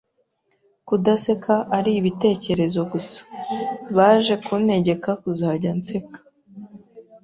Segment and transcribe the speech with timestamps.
[0.87, 3.19] kudaseka ari ibitekerezo gusa!
[3.95, 6.19] Baje kuntegeka kuzajya nseka